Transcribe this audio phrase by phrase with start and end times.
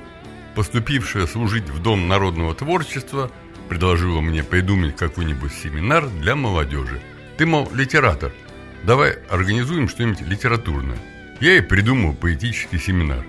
[0.55, 3.29] поступившая служить в Дом народного творчества,
[3.67, 7.01] предложила мне придумать какой-нибудь семинар для молодежи.
[7.37, 8.31] Ты, мол, литератор,
[8.83, 10.97] давай организуем что-нибудь литературное.
[11.41, 13.25] Я и придумал поэтический семинар.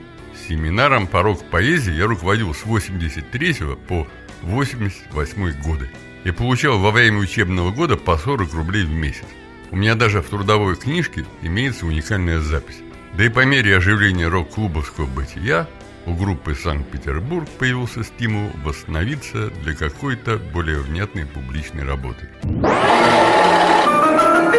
[0.48, 3.56] Семинаром по рок-поэзии я руководил с 83
[3.88, 4.06] по
[4.42, 5.90] 88 годы
[6.24, 9.26] и получал во время учебного года по 40 рублей в месяц.
[9.70, 12.80] У меня даже в трудовой книжке имеется уникальная запись.
[13.14, 15.66] Да и по мере оживления рок-клубовского бытия
[16.06, 22.28] у группы «Санкт-Петербург» появился стимул восстановиться для какой-то более внятной публичной работы.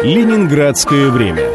[0.04, 1.50] Ленинградское время.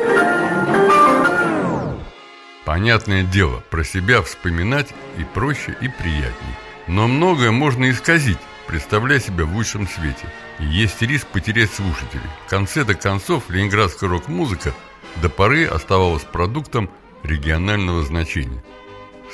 [2.66, 6.58] Понятное дело, про себя вспоминать и проще, и приятнее.
[6.88, 10.28] Но многое можно исказить, представляя себя в лучшем свете.
[10.60, 12.30] Есть риск потерять слушателей.
[12.46, 14.74] В конце-то концов, ленинградская рок-музыка
[15.22, 16.90] до поры оставалась продуктом
[17.24, 18.64] регионального значения.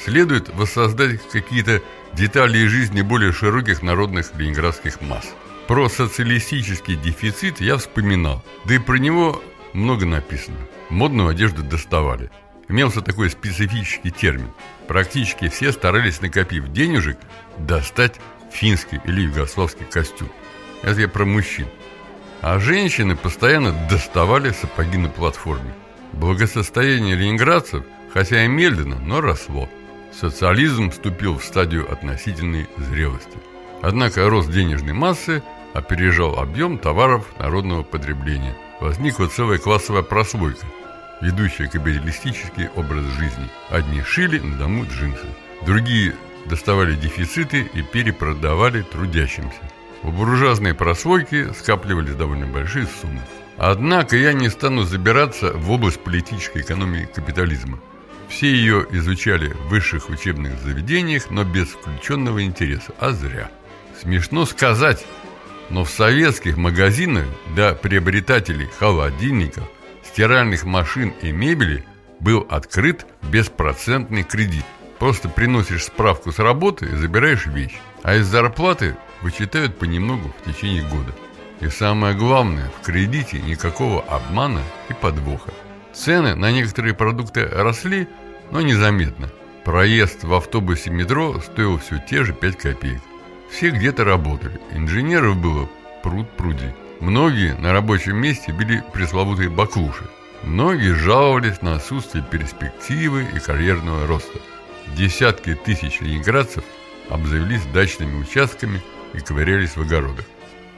[0.03, 1.81] Следует воссоздать какие-то
[2.13, 5.27] детали из жизни более широких народных ленинградских масс.
[5.67, 9.41] Про социалистический дефицит я вспоминал, да и про него
[9.73, 10.57] много написано.
[10.89, 12.29] Модную одежду доставали.
[12.67, 14.51] Имелся такой специфический термин.
[14.87, 17.17] Практически все старались, накопив денежек,
[17.57, 18.19] достать
[18.51, 20.29] финский или югославский костюм.
[20.83, 21.67] Это я про мужчин.
[22.41, 25.73] А женщины постоянно доставали сапоги на платформе.
[26.13, 27.83] Благосостояние ленинградцев,
[28.13, 29.69] хотя и медленно, но росло.
[30.11, 33.37] Социализм вступил в стадию относительной зрелости.
[33.81, 35.41] Однако рост денежной массы
[35.73, 38.55] опережал объем товаров народного потребления.
[38.79, 40.65] Возникла целая классовая прослойка,
[41.21, 43.49] ведущая капиталистический образ жизни.
[43.69, 45.27] Одни шили на дому джинсы,
[45.65, 46.15] другие
[46.45, 49.61] доставали дефициты и перепродавали трудящимся.
[50.03, 53.21] В буржуазной прослойке скапливались довольно большие суммы.
[53.57, 57.79] Однако я не стану забираться в область политической экономии капитализма.
[58.27, 63.51] Все ее изучали в высших учебных заведениях, но без включенного интереса, а зря.
[64.01, 65.05] Смешно сказать,
[65.69, 69.65] но в советских магазинах для приобретателей холодильников,
[70.03, 71.85] стиральных машин и мебели
[72.19, 74.65] был открыт беспроцентный кредит.
[74.97, 80.83] Просто приносишь справку с работы и забираешь вещь, а из зарплаты вычитают понемногу в течение
[80.83, 81.13] года.
[81.59, 85.51] И самое главное, в кредите никакого обмана и подвоха.
[85.93, 88.07] Цены на некоторые продукты росли,
[88.51, 89.29] но незаметно.
[89.63, 93.01] Проезд в автобусе метро стоил все те же 5 копеек.
[93.51, 95.69] Все где-то работали, инженеров было
[96.01, 96.73] пруд пруди.
[96.99, 100.05] Многие на рабочем месте били пресловутые баклуши.
[100.43, 104.39] Многие жаловались на отсутствие перспективы и карьерного роста.
[104.95, 106.63] Десятки тысяч ленинградцев
[107.09, 108.81] обзавелись дачными участками
[109.13, 110.25] и ковырялись в огородах.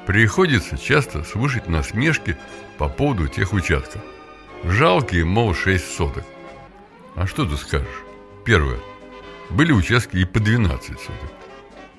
[0.05, 2.37] Приходится часто слышать насмешки
[2.77, 4.01] по поводу тех участков.
[4.63, 6.23] Жалкие, мол, 6 соток.
[7.15, 7.87] А что ты скажешь?
[8.45, 8.79] Первое.
[9.49, 11.31] Были участки и по 12 соток.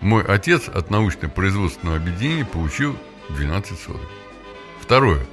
[0.01, 2.97] Мой отец от научно-производственного объединения получил
[3.31, 4.09] 12 соток.
[4.81, 5.25] Второе.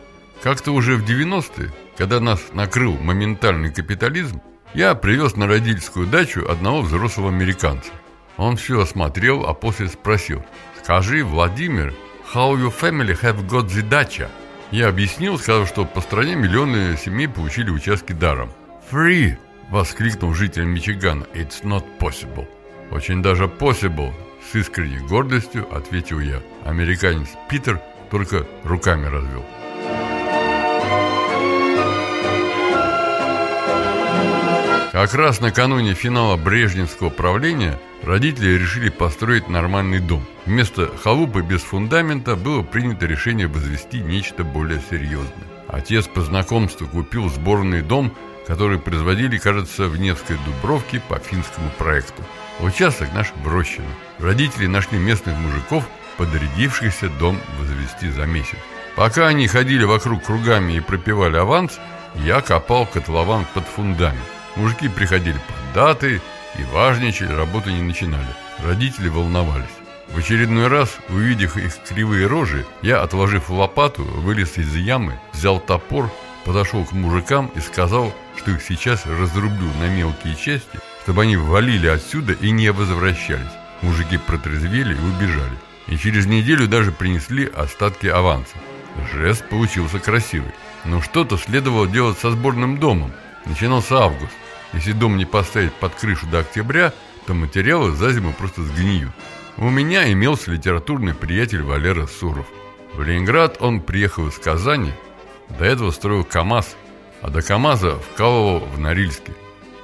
[0.41, 4.42] Как-то уже в 90-е, когда нас накрыл моментальный капитализм,
[4.74, 7.92] я привез на родительскую дачу одного взрослого американца.
[8.38, 10.44] Он все осмотрел, а после спросил,
[10.83, 11.94] «Скажи, Владимир,
[12.33, 14.30] how your family have got the dacha?»
[14.72, 18.51] Я объяснил, сказав, что по стране миллионы семей получили участки даром.
[18.92, 19.38] «Free!»–
[19.69, 21.25] воскликнул житель Мичигана.
[21.33, 22.48] «It's not possible!»
[22.89, 24.12] «Очень даже possible!»–
[24.51, 26.42] с искренней гордостью ответил я.
[26.66, 27.80] Американец Питер
[28.10, 29.45] только руками развел.
[34.92, 40.25] Как раз накануне финала Брежневского правления Родители решили построить нормальный дом.
[40.45, 45.48] Вместо халупы без фундамента было принято решение возвести нечто более серьезное.
[45.68, 48.12] Отец по знакомству купил сборный дом,
[48.48, 52.24] который производили, кажется, в Невской Дубровке по финскому проекту.
[52.59, 53.88] Участок наш Брощина.
[54.18, 55.88] Родители нашли местных мужиков,
[56.18, 58.57] подрядившихся дом возвести за месяц.
[58.95, 61.80] Пока они ходили вокруг кругами и пропивали аванс,
[62.15, 64.19] я копал котлован под фундамент.
[64.56, 66.21] Мужики приходили под даты,
[66.57, 68.27] и важничали, работу не начинали.
[68.63, 69.69] Родители волновались.
[70.09, 76.12] В очередной раз, увидев их кривые рожи, я, отложив лопату, вылез из ямы, взял топор,
[76.44, 81.88] подошел к мужикам и сказал, что их сейчас разрублю на мелкие части, чтобы они валили
[81.88, 83.45] отсюда и не возвращались.
[83.81, 85.57] Мужики протрезвели и убежали.
[85.88, 88.57] И через неделю даже принесли остатки аванса.
[89.13, 90.51] Жест получился красивый.
[90.83, 93.12] Но что-то следовало делать со сборным домом.
[93.45, 94.33] Начинался август.
[94.73, 96.94] Если дом не поставить под крышу до октября,
[97.25, 99.12] то материалы за зиму просто сгниют.
[99.57, 102.47] У меня имелся литературный приятель Валера Суров.
[102.94, 104.91] В Ленинград он приехал из Казани,
[105.57, 106.75] до этого строил КАМАЗ,
[107.21, 109.33] а до КАМАЗа вкалывал в Норильске.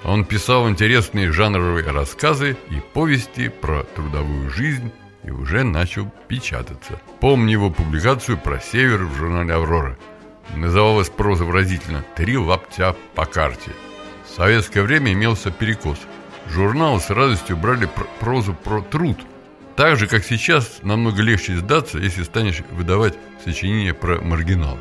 [0.03, 4.91] Он писал интересные жанровые рассказы и повести про трудовую жизнь
[5.23, 7.01] и уже начал печататься.
[7.19, 9.97] Помню его публикацию про север в журнале «Аврора».
[10.55, 13.71] Называлась проза выразительно «Три лаптя по карте».
[14.37, 15.97] Советское время имелся перекос.
[16.47, 19.17] Журналы с радостью брали пр прозу про труд.
[19.75, 24.77] Так же, как сейчас, намного легче сдаться, если станешь выдавать сочинение про маргинал.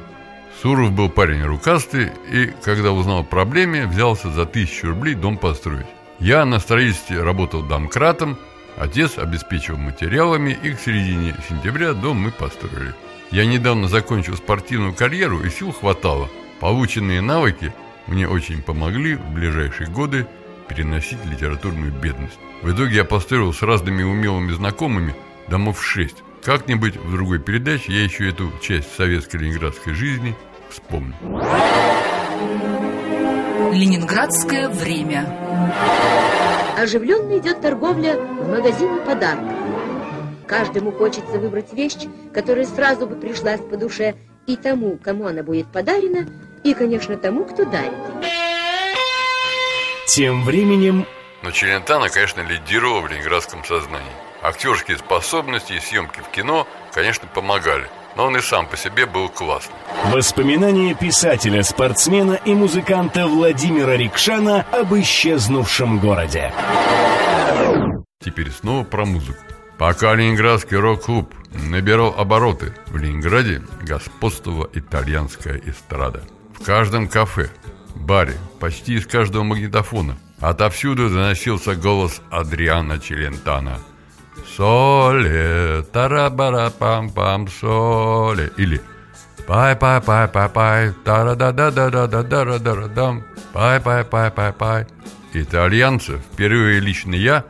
[0.60, 5.86] Суров был парень рукастый, и, когда узнал о проблеме, взялся за тысячу рублей дом построить.
[6.18, 8.38] Я на строительстве работал домкратом,
[8.76, 12.94] отец обеспечивал материалами, и к середине сентября дом мы построили.
[13.30, 16.28] Я недавно закончил спортивную карьеру, и сил хватало.
[16.60, 17.72] Полученные навыки–
[18.06, 20.26] мне очень помогли в ближайшие годы
[20.68, 22.38] переносить литературную бедность.
[22.62, 25.14] В итоге я построил с разными умелыми знакомыми
[25.48, 26.16] домов шесть.
[26.42, 30.34] Как-нибудь в другой передаче я еще эту часть советской ленинградской жизни
[30.68, 31.14] вспомню.
[33.72, 35.26] Ленинградское время.
[36.78, 39.52] Оживленно идет торговля в магазине подарков.
[40.46, 44.14] Каждому хочется выбрать вещь, которая сразу бы пришлась по душе
[44.46, 46.28] и тому, кому она будет подарена,
[46.66, 47.92] и, конечно, тому, кто дарит.
[50.06, 51.06] Тем временем...
[51.42, 54.06] Но Челентано, конечно, лидировал в ленинградском сознании.
[54.42, 57.86] Актерские способности и съемки в кино, конечно, помогали.
[58.16, 59.76] Но он и сам по себе был классным.
[60.06, 66.52] Воспоминания писателя, спортсмена и музыканта Владимира Рикшана об исчезнувшем городе.
[68.24, 69.38] Теперь снова про музыку.
[69.78, 76.22] Пока Ленинградский рок-клуб набирал обороты, в Ленинграде господствовала итальянская эстрада–
[76.58, 77.50] в каждом кафе,
[77.94, 83.78] баре, почти из каждого магнитофона отовсюду доносился голос Адриано Челентано.
[84.56, 88.80] «Soli, тарабара-пам-пам, soli» или
[89.46, 94.86] «Пай-пай-пай-пай-пай, тара-да-да-да-да-да-да-да-да-дам, пай-пай-пай-пай-пай».
[95.32, 97.44] Итальянцев впервые лично я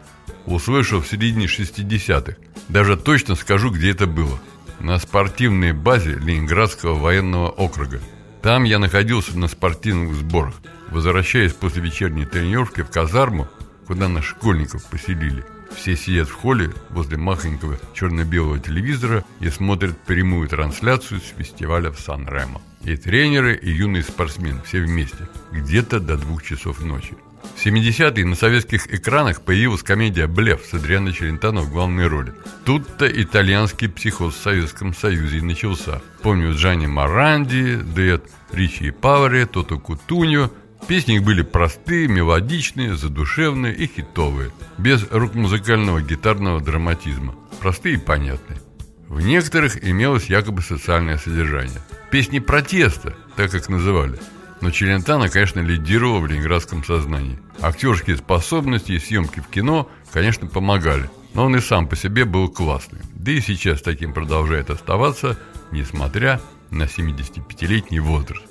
[0.44, 2.36] услышал в середине 60-х.
[2.68, 4.38] Даже точно скажу, где это было.
[4.78, 8.00] На спортивной базе Ленинградского военного округа–
[8.46, 10.54] там я находился на спортивных сборах,
[10.90, 13.48] возвращаясь после вечерней тренировки в казарму,
[13.88, 15.44] куда нас школьников поселили.
[15.74, 21.98] Все сидят в холле возле махонького черно-белого телевизора и смотрят прямую трансляцию с фестиваля в
[21.98, 22.62] Сан-Ремо.
[22.84, 27.16] И тренеры, и юные спортсмены, все вместе, где-то до двух часов ночи.
[27.54, 32.34] В 70-е на советских экранах появилась комедия «Блеф» с Адриано Челентано в главной роли.
[32.64, 36.02] Тут-то итальянский психоз в Советском Союзе и начался.
[36.22, 38.24] Помню Джанни Маранди, дуэт
[38.56, 40.50] Ричи и Паваре, Тото Кутуньо.
[40.88, 47.34] Песни их были простые, мелодичные, задушевные и хитовые, без рок-музыкального гитарного драматизма.
[47.60, 48.60] Простые и понятные.
[49.08, 51.80] В некоторых имелось якобы социальное содержание.
[52.10, 54.18] Песни протеста, так как называли–
[54.60, 57.38] но Челентано, конечно, лидировал в ленинградском сознании.
[57.60, 61.10] Актерские способности и съемки в кино, конечно, помогали.
[61.34, 63.00] Но он и сам по себе был классный.
[63.14, 65.38] Да и сейчас таким продолжает оставаться,
[65.70, 68.46] несмотря на 75-летний возраст.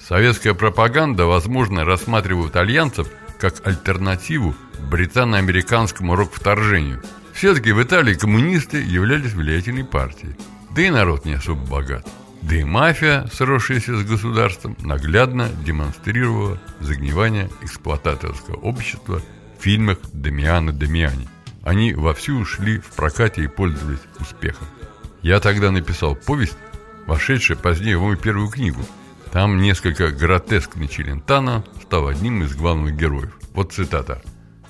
[0.00, 3.08] Советская пропаганда, возможно, рассматривает итальянцев
[3.38, 4.54] как альтернативу
[4.90, 7.02] британо-американскому рок-вторжению.
[7.32, 10.34] Все-таки в Италии коммунисты являлись влиятельной партией.
[10.74, 12.06] Да и народ не особо богат.
[12.42, 19.22] Да и мафия, сросшаяся с государством, наглядно демонстрировала загнивание эксплуататорского общества
[19.58, 21.28] в фильмах Дамиана Дамиани.
[21.62, 24.66] Они вовсю ушли в прокате и пользовались успехом.
[25.22, 26.56] Я тогда написал повесть,
[27.10, 28.80] вошедшая позднее в мою первую книгу.
[29.32, 33.36] Там несколько гротескный Челентано стал одним из главных героев.
[33.52, 34.22] Вот цитата.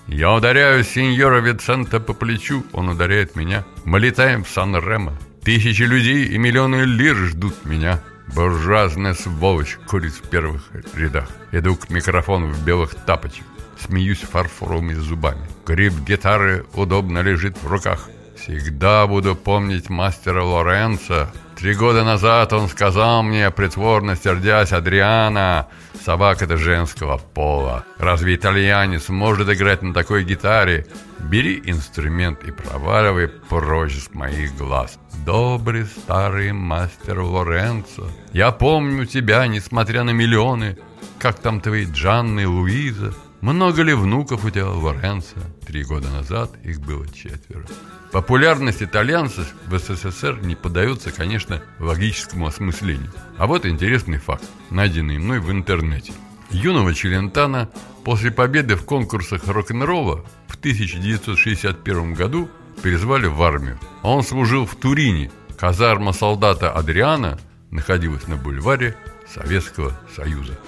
[0.06, 3.66] Я ударяю сеньора Вицента по плечу, он ударяет меня.
[3.84, 5.12] Мы летаем в Сан-Ремо.
[5.44, 8.00] Тысячи людей и миллионы лир ждут меня.
[8.34, 10.62] Буржуазная сволочь курит в первых
[10.94, 11.28] рядах.
[11.52, 13.46] Иду к микрофону в белых тапочках.
[13.78, 15.46] Смеюсь фарфоровыми зубами.
[15.66, 18.08] Гриб гитары удобно лежит в руках.
[18.40, 21.30] Всегда буду помнить мастера Лоренца.
[21.58, 25.68] Три года назад он сказал мне, притворно сердясь, Адриана,
[26.02, 27.84] собака это женского пола.
[27.98, 30.86] Разве итальянец может играть на такой гитаре?
[31.18, 34.98] Бери инструмент и проваливай прочь с моих глаз.
[35.26, 40.78] Добрый старый мастер Лоренцо, я помню тебя, несмотря на миллионы.
[41.18, 43.12] Как там твои Джанны и Луиза?
[43.40, 45.36] Много ли внуков у тебя, Лоренцо?
[45.66, 47.64] Три года назад их было четверо.
[48.12, 53.10] Популярность итальянцев в СССР не поддается, конечно, логическому осмыслению.
[53.38, 56.12] А вот интересный факт, найденный мной в интернете.
[56.50, 57.70] Юного Челентана
[58.04, 62.50] после победы в конкурсах рок-н-ролла в 1961 году
[62.82, 63.78] призвали в армию.
[64.02, 65.30] Он служил в Турине.
[65.56, 67.38] Казарма солдата Адриана
[67.70, 68.96] находилась на бульваре
[69.32, 70.58] Советского Союза.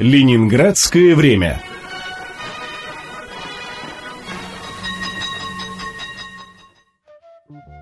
[0.00, 1.62] Ленинградское время.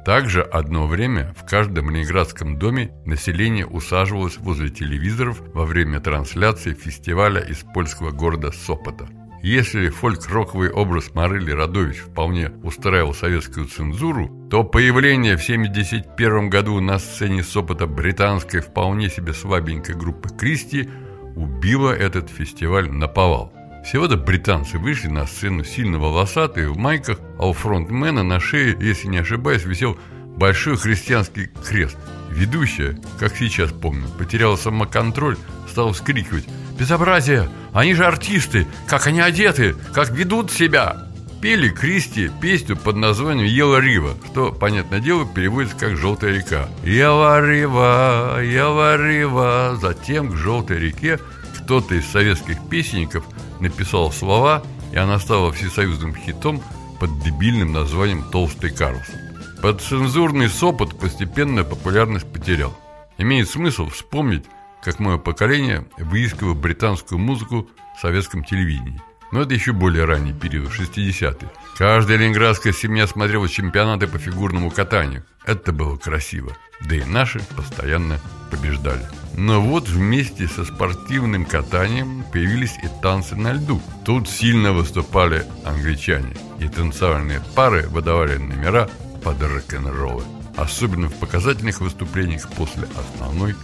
[0.05, 7.41] Также одно время в каждом ленинградском доме население усаживалось возле телевизоров во время трансляции фестиваля
[7.41, 9.09] из польского города Сопота.
[9.43, 16.99] Если фольк-роковый образ Марыли Радович вполне устраивал советскую цензуру, то появление в 1971 году на
[16.99, 20.91] сцене Сопота британской вполне себе слабенькой группы Кристи
[21.37, 23.53] убило этот фестиваль на повал.
[23.85, 29.09] Всего-то британцы вышли на сцену сильно волосатые, в майках, а у фронтмена на шее, если
[29.09, 29.99] не ошибаюсь, висел
[30.37, 31.99] большой христианский крест.
[32.31, 35.37] Ведущая, как сейчас помню, потеряла самоконтроль,
[35.69, 36.49] стала вскрикивать
[36.79, 37.51] «Безобразие!
[37.73, 38.67] Они же артисты!
[38.87, 39.75] Как они одеты!
[39.93, 41.12] Как ведут себя!»
[41.43, 46.69] Пели Кристи песню под названием «Ела Рива», что, понятное дело, переводится как «Желтая река».
[46.85, 49.77] «Ела Рива, Ела Рива».
[49.83, 51.19] Затем к «Желтой реке»
[51.59, 53.25] кто-то из советских песенников
[53.59, 56.63] написал слова, и она стала всесоюзным хитом
[57.01, 59.17] под дебильным названием «Толстый Карлсон».
[59.61, 62.79] Подцензурный сопот постепенно популярность потерял.
[63.19, 64.45] Имеет смысл вспомнить,
[64.81, 69.03] как мое поколение выискивало британскую музыку в советском телевидении.
[69.33, 71.51] Но это еще более ранний период, 60-е.
[71.79, 75.25] Каждая ленинградская семья смотрела чемпионаты по фигурному катанию.
[75.47, 76.55] Это было красиво.
[76.83, 78.21] Да и наши постоянно
[78.51, 79.07] побеждали.
[79.37, 83.81] Но вот вместе со спортивным катанием появились и танцы на льду.
[84.05, 86.37] Тут сильно выступали англичане.
[86.61, 88.91] И танцевальные пары выдавали номера
[89.25, 90.25] под рок-н-роллы.
[90.57, 93.55] Особенно в показательных выступлениях после основной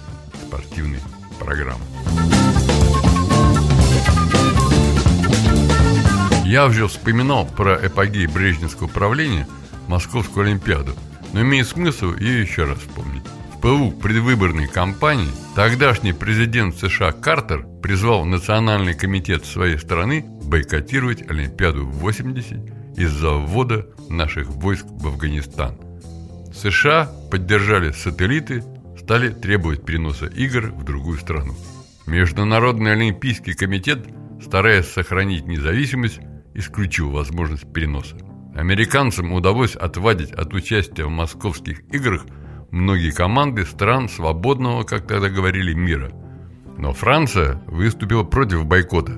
[0.47, 1.01] спортивной
[1.39, 1.85] программы.
[6.49, 9.47] Я уже вспоминал про эпогей Брежневского правления
[9.87, 10.95] Московскую Олимпиаду,
[11.35, 13.23] но имеет смысл ее еще раз вспомнить.
[13.53, 21.85] В ПУ предвыборной кампании тогдашний президент США Картер призвал Национальный комитет своей страны бойкотировать Олимпиаду
[21.85, 25.77] 80 из-за ввода наших войск в Афганистан.
[26.55, 28.65] США поддержали сателлиты,
[28.99, 31.55] стали требовать переноса игр в другую страну.
[32.07, 33.99] Международный олимпийский комитет,
[34.43, 36.21] стараясь сохранить независимость,
[36.59, 38.17] исключил возможность переноса.
[38.55, 42.27] Американцам удалось отвадить от участия в московских играх
[42.71, 46.11] многие команды стран свободного, как тогда говорили, мира.
[46.77, 49.13] Но Франция выступила против бойкота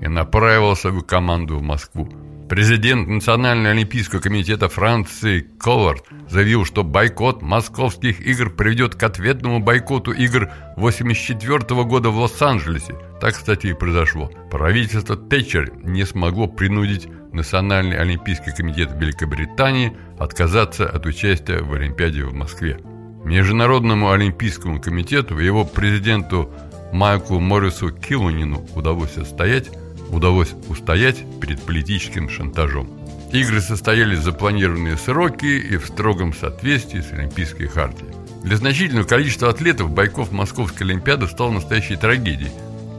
[0.00, 2.08] и направила свою команду в Москву.
[2.48, 10.12] Президент Национального олимпийского комитета Франции Ковард заявил, что бойкот московских игр приведет к ответному бойкоту
[10.12, 10.44] игр
[10.76, 12.94] 1984 года в Лос-Анджелесе.
[13.20, 14.30] Так, кстати, и произошло.
[14.50, 22.32] Правительство Тэтчер не смогло принудить Национальный олимпийский комитет Великобритании отказаться от участия в Олимпиаде в
[22.32, 22.80] Москве.
[23.24, 26.50] Международному олимпийскому комитету и его президенту
[26.94, 29.70] Майклу Моррису Киллунину удалось отстоять
[30.10, 32.88] удалось устоять перед политическим шантажом.
[33.32, 38.10] Игры состоялись в запланированные сроки и в строгом соответствии с Олимпийской хартией.
[38.42, 42.52] Для значительного количества атлетов бойков Московской Олимпиады стал настоящей трагедией.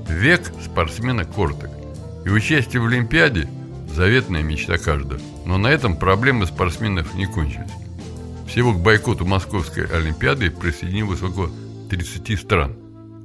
[0.07, 1.69] Век спортсмена короток.
[2.25, 3.49] И участие в Олимпиаде–
[3.95, 5.19] заветная мечта каждого.
[5.45, 7.71] Но на этом проблемы спортсменов не кончились.
[8.47, 11.49] Всего к бойкоту Московской Олимпиады присоединилось около
[11.89, 12.75] 30 стран.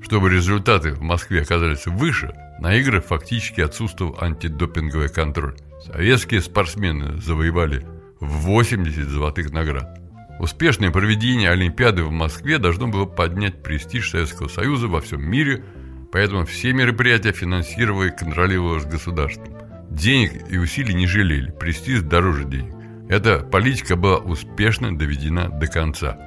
[0.02, 5.56] Чтобы результаты в Москве оказались выше– на играх фактически отсутствовал антидопинговый контроль.
[5.84, 7.86] Советские спортсмены завоевали
[8.20, 10.00] 80 золотых наград.
[10.38, 15.64] Успешное проведение Олимпиады в Москве должно было поднять престиж Советского Союза во всем мире,
[16.10, 19.54] поэтому все мероприятия финансировали и контролировалось государством.
[19.90, 22.74] Денег и усилий не жалели, престиж дороже денег.
[23.08, 26.18] Эта политика была успешно доведена до конца.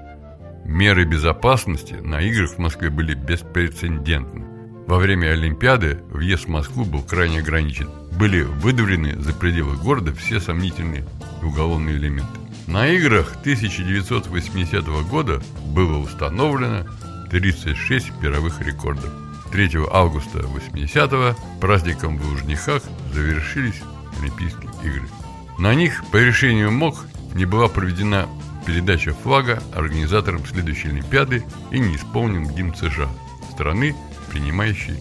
[0.63, 4.46] Меры безопасности на играх в Москве были беспрецедентны.
[4.87, 7.89] Во время Олимпиады въезд в Москву был крайне ограничен.
[8.17, 11.05] Были выдавлены за пределы города все сомнительные
[11.43, 12.39] уголовные элементы.
[12.67, 15.41] На играх 1980 года
[15.73, 16.85] было установлено
[17.29, 19.11] 36 мировых рекордов.
[19.51, 23.81] 3 августа 80-го праздником в Лужниках завершились
[24.21, 25.07] Олимпийские игры.
[25.59, 26.95] На них по решению МОК
[27.35, 28.29] не была проведена
[28.65, 33.09] передача флага организаторам следующей Олимпиады и не исполнен гимн США,
[33.51, 33.93] страны,
[34.37, 34.93] принимающей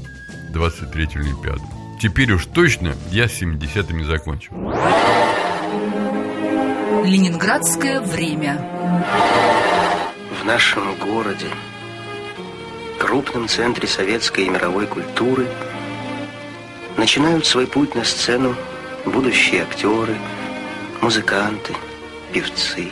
[0.54, 1.60] 23-ю Олимпиаду.
[2.00, 4.54] Теперь уж точно я с 70-ми закончил.
[7.04, 8.56] Ленинградское время.
[10.40, 11.48] В нашем городе,
[12.98, 15.46] крупном центре советской и мировой культуры,
[16.96, 18.56] начинают свой путь на сцену
[19.04, 20.16] будущие актеры,
[21.02, 21.74] музыканты,
[22.32, 22.88] певцы.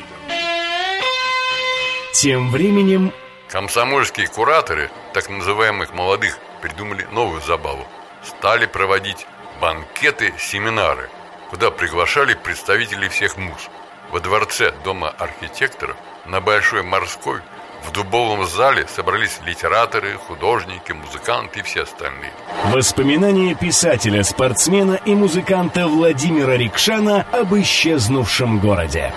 [2.12, 3.12] Тем временем
[3.48, 7.86] Комсомольские кураторы, так называемых молодых, придумали новую забаву.
[8.22, 9.26] Стали проводить
[9.60, 11.08] банкеты, семинары,
[11.50, 13.70] куда приглашали представителей всех муз.
[14.10, 17.40] Во дворце Дома архитекторов на Большой Морской
[17.86, 22.32] в дубовом зале собрались литераторы, художники, музыканты и все остальные.
[22.64, 29.12] воспоминания писателя, спортсмена и музыканта Владимира Рикшана об исчезнувшем городе.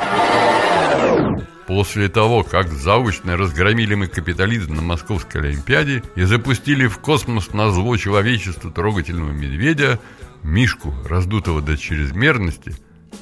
[1.68, 7.70] После того, как заочно разгромили мы капитализм на Московской Олимпиаде и запустили в космос на
[7.72, 10.00] зло человечеству трогательного медведя,
[10.44, 12.74] Мишку, раздутого до чрезмерности,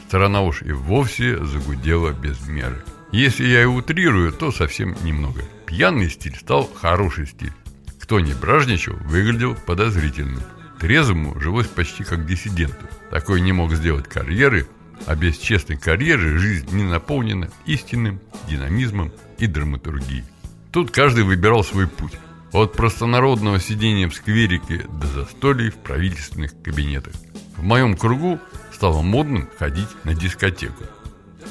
[0.07, 2.83] сторона уж и вовсе загудела без меры.
[3.11, 5.41] Если я и утрирую, то совсем немного.
[5.65, 7.53] Пьяный стиль стал хороший стиль.
[7.99, 10.43] Кто не бражничал, выглядел подозрительным.
[10.79, 12.85] Трезвому жилось почти как диссиденту.
[13.09, 14.67] Такой не мог сделать карьеры,
[15.07, 20.23] а без честной карьеры жизнь не наполнена истинным динамизмом и драматургией.
[20.71, 22.13] Тут каждый выбирал свой путь.
[22.51, 27.13] От простонародного сидения в скверике до застолий в правительственных кабинетах.
[27.57, 28.39] В моем кругу
[28.73, 30.83] стало модным ходить на дискотеку.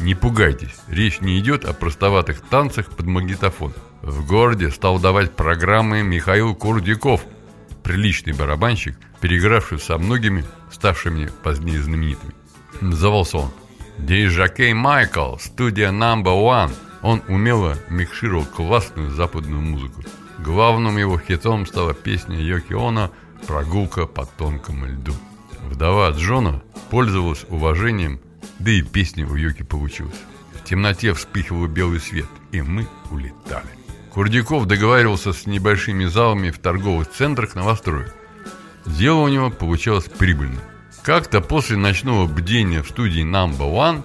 [0.00, 3.72] Не пугайтесь, речь не идет о простоватых танцах под магнитофон.
[4.02, 7.24] В городе стал давать программы Михаил Курдяков,
[7.82, 12.34] приличный барабанщик, переигравший со многими, ставшими позднее знаменитыми.
[12.80, 13.50] Назывался он
[13.98, 16.74] Диджакей Майкл, студия Number One.
[17.02, 20.02] Он умело микшировал классную западную музыку.
[20.38, 23.10] Главным его хитом стала песня Йоки Оно
[23.46, 25.12] «Прогулка по тонкому льду».
[25.62, 28.20] Вдова Джона пользовалась уважением,
[28.58, 30.20] да и песня у Йоки получилась.
[30.52, 33.68] В темноте вспыхивал белый свет, и мы улетали.
[34.12, 38.14] Курдяков договаривался с небольшими залами в торговых центрах новостроек.
[38.86, 40.60] Дело у него получалось прибыльно.
[41.04, 44.04] Как-то после ночного бдения в студии Number One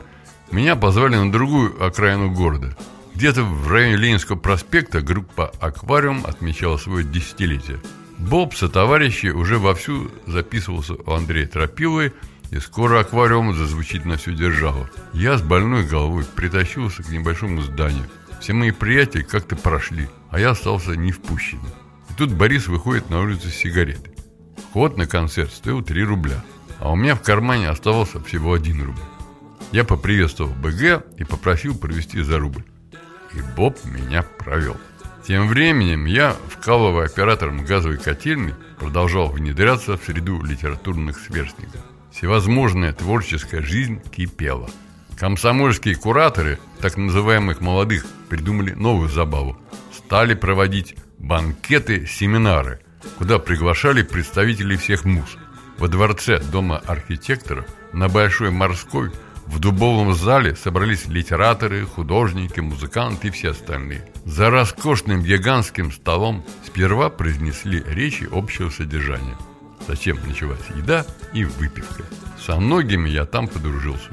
[0.52, 2.76] меня позвали на другую окраину города.
[3.16, 7.80] Где-то в районе Ленинского проспекта группа «Аквариум» отмечала свое десятилетие.
[8.18, 12.12] Боб со товарищи уже вовсю записывался у Андрея Тропиловой,
[12.52, 14.90] и скоро аквариум зазвучит на всю державу.
[15.14, 18.10] Я с больной головой притащился к небольшому зданию.
[18.42, 21.72] Все мои приятели как-то прошли, а я остался не впущенным.
[22.10, 24.14] И тут Борис выходит на улицу с сигаретой.
[24.70, 26.44] Вход на концерт стоил 3 рубля,
[26.80, 29.00] а у меня в кармане оставался всего 1 рубль.
[29.72, 32.64] Я поприветствовал БГ и попросил провести за рубль.
[33.34, 34.78] И Боб меня провел.
[35.28, 41.82] Тем временем я, вкалывая оператором газовой котельной, продолжал внедряться в среду литературных сверстников.
[42.12, 44.70] Всевозможная творческая жизнь кипела.
[45.20, 49.58] Комсомольские кураторы, так называемых молодых, придумали новую забаву.
[49.96, 52.80] Стали проводить банкеты, семинары,
[53.18, 55.38] куда приглашали представителей всех муз.
[55.80, 59.12] Во дворце Дома архитекторов на Большой Морской
[59.48, 64.06] в дубовом зале собрались литераторы, художники, музыканты и все остальные.
[64.26, 69.38] За роскошным гигантским столом сперва произнесли речи общего содержания.
[69.88, 72.04] Затем началась еда и выпивка.
[72.46, 74.12] Со многими я там подружился.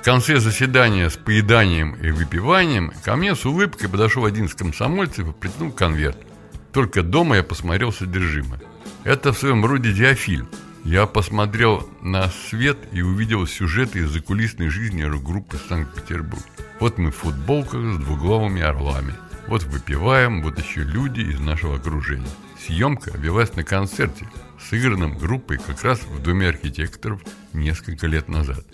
[0.00, 5.28] В конце заседания с поеданием и выпиванием ко мне с улыбкой подошел один из комсомольцев
[5.28, 6.18] и протянул конверт.
[6.72, 8.60] Только дома я посмотрел содержимое.
[9.04, 10.48] Это в своем роде диафильм.
[10.86, 16.44] Я посмотрел на свет и увидел сюжеты из закулисной жизни группы Санкт-Петербург.
[16.78, 19.12] Вот мы в футболках с двуглавыми орлами.
[19.48, 22.30] Вот выпиваем, вот еще люди из нашего окружения.
[22.64, 24.28] Съемка велась на концерте,
[24.70, 27.20] сыгранном группой как раз в Доме архитекторов
[27.52, 28.64] несколько лет назад.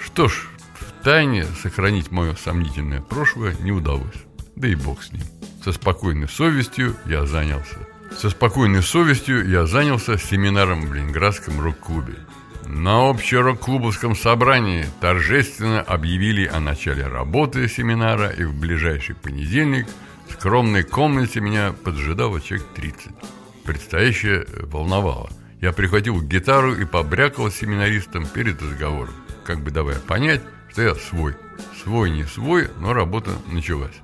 [0.00, 4.24] Что ж, в тайне сохранить мое сомнительное прошлое не удалось.
[4.56, 5.24] Да и бог с ним.
[5.62, 7.76] Со спокойной совестью я занялся
[8.18, 12.16] со спокойной совестью я занялся семинаром в Ленинградском рок-клубе.
[12.66, 19.86] На общерок-клубовском собрании торжественно объявили о начале работы семинара, и в ближайший понедельник
[20.28, 23.12] в скромной комнате меня поджидало человек 30.
[23.64, 25.30] Предстоящее волновало.
[25.60, 31.36] Я прихватил гитару и побрякал семинаристам перед разговором, как бы давая понять, что я свой.
[31.84, 33.94] Свой не свой, но работа началась.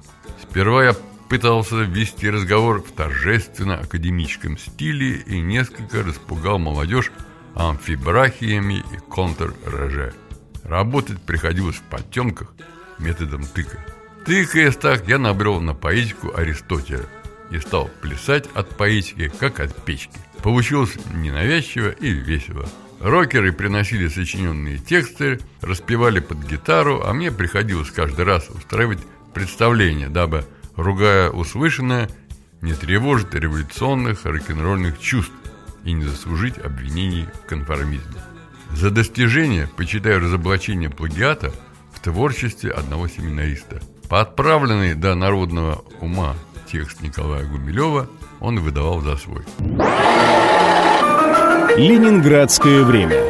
[0.41, 0.95] Сперва я
[1.35, 7.11] пытался вести разговор в торжественно-академическом стиле и несколько распугал молодежь
[7.57, 10.15] амфибрахиями и контр-роже.
[10.63, 12.55] Работать приходилось в потемках
[13.01, 13.85] методом тыка.
[14.25, 17.07] Тыкаясь так, я набрел на поэтику Аристотеля
[17.51, 20.17] и стал плясать от поэтики, как от печки.
[20.41, 22.69] Получилось ненавязчиво и весело.
[23.01, 29.01] Рокеры приносили сочиненные тексты, распевали под гитару, а мне приходилось каждый раз устраивать
[29.35, 30.45] представление, дабы,
[30.77, 32.09] ругая услышанное,
[32.61, 35.33] не тревожить революционных рок-н-ролльных чувств
[35.85, 38.21] и не заслужить обвинений в конформизме.
[38.73, 41.53] За достижение почитаю разоблачение плагиата
[41.93, 43.81] в творчестве одного семинариста.
[44.09, 46.35] По отправленный до народного ума
[46.71, 48.09] текст Николая Гумилева
[48.41, 49.43] он выдавал за свой.
[51.77, 53.21] Ленинградское время.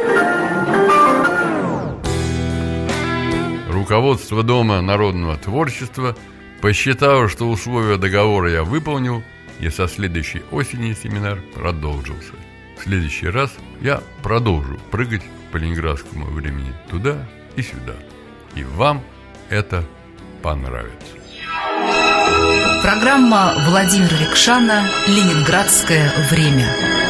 [3.71, 6.15] Руководство Дома народного творчества
[6.61, 9.23] посчитало, что условия договора я выполнил,
[9.59, 12.33] и со следующей осени семинар продолжился.
[12.77, 17.17] В следующий раз я продолжу прыгать по ленинградскому времени туда
[17.55, 17.95] и сюда.
[18.55, 19.03] И вам
[19.49, 19.83] это
[20.41, 21.15] понравится.
[22.81, 27.04] Программа Владимира Рекшана «Ленинградское время».